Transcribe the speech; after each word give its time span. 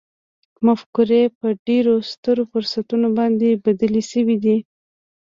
مفکورې 0.65 1.21
په 1.39 1.47
ډېرو 1.67 1.93
سترو 2.11 2.43
فرصتونو 2.51 3.07
باندې 3.17 3.59
بدلې 3.63 4.03
شوې 4.11 4.37
دي 4.43 4.57